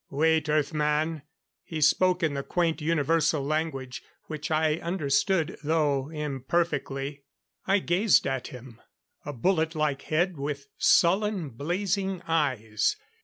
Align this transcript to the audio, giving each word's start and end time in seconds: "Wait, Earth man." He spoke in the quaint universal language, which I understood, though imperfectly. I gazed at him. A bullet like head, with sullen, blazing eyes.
"Wait, 0.09 0.49
Earth 0.49 0.73
man." 0.73 1.21
He 1.63 1.79
spoke 1.79 2.23
in 2.23 2.33
the 2.33 2.41
quaint 2.41 2.81
universal 2.81 3.43
language, 3.45 4.01
which 4.23 4.49
I 4.49 4.77
understood, 4.77 5.59
though 5.63 6.09
imperfectly. 6.09 7.21
I 7.67 7.77
gazed 7.77 8.25
at 8.25 8.47
him. 8.47 8.81
A 9.27 9.31
bullet 9.31 9.75
like 9.75 10.01
head, 10.01 10.37
with 10.37 10.65
sullen, 10.79 11.49
blazing 11.51 12.23
eyes. 12.27 12.95